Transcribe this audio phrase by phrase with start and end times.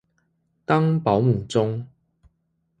[0.65, 1.85] 當保母中